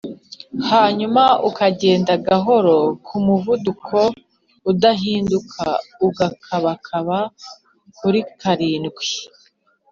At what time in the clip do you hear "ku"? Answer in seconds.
3.05-3.15